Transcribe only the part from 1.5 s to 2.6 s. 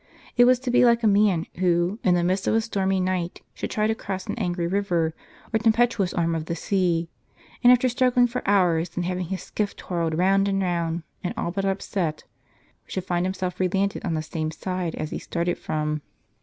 who, in the midst of